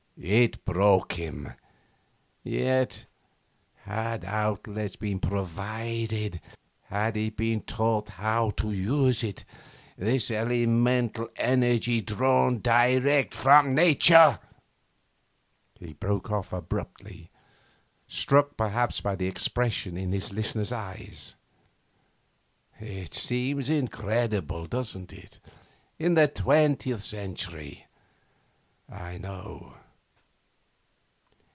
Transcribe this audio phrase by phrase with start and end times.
[0.23, 1.51] 'It broke him.
[2.43, 3.07] Yet,
[3.85, 6.39] had outlets been provided,
[6.83, 9.45] had he been taught how to use it,
[9.97, 14.37] this elemental energy drawn direct from Nature'
[15.79, 17.31] He broke off abruptly,
[18.07, 21.33] struck perhaps by the expression in his listener's eyes.
[22.79, 25.39] 'It seems incredible, doesn't it,
[25.97, 27.87] in the twentieth century?
[28.87, 29.73] I know.